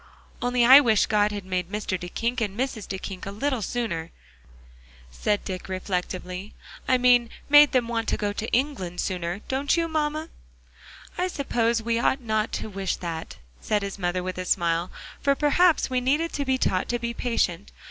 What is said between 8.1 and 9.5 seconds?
go to England sooner,